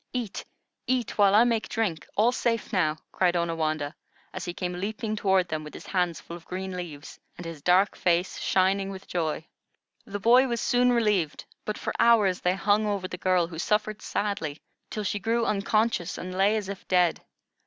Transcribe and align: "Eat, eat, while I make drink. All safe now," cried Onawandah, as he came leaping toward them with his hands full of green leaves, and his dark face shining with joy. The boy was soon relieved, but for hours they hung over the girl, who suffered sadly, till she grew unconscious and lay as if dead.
"Eat, 0.13 0.43
eat, 0.87 1.19
while 1.19 1.35
I 1.35 1.43
make 1.43 1.69
drink. 1.69 2.07
All 2.15 2.31
safe 2.31 2.73
now," 2.73 2.97
cried 3.11 3.35
Onawandah, 3.35 3.93
as 4.33 4.45
he 4.45 4.51
came 4.51 4.73
leaping 4.81 5.15
toward 5.15 5.47
them 5.47 5.63
with 5.63 5.75
his 5.75 5.85
hands 5.85 6.19
full 6.19 6.35
of 6.35 6.45
green 6.47 6.75
leaves, 6.75 7.19
and 7.37 7.45
his 7.45 7.61
dark 7.61 7.95
face 7.95 8.39
shining 8.39 8.89
with 8.89 9.07
joy. 9.07 9.45
The 10.07 10.19
boy 10.19 10.47
was 10.47 10.59
soon 10.59 10.91
relieved, 10.91 11.45
but 11.65 11.77
for 11.77 11.93
hours 11.99 12.41
they 12.41 12.55
hung 12.55 12.87
over 12.87 13.07
the 13.07 13.15
girl, 13.19 13.45
who 13.45 13.59
suffered 13.59 14.01
sadly, 14.01 14.59
till 14.89 15.03
she 15.03 15.19
grew 15.19 15.45
unconscious 15.45 16.17
and 16.17 16.35
lay 16.35 16.55
as 16.57 16.67
if 16.67 16.87
dead. 16.87 17.23